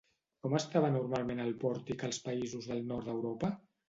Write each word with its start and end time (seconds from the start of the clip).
Com 0.45 0.53
estava 0.59 0.87
normalment 0.95 1.41
el 1.43 1.53
pòrtic 1.63 2.05
als 2.07 2.19
països 2.29 2.71
del 2.71 2.81
Nord 2.93 3.11
d'Europa? 3.11 3.51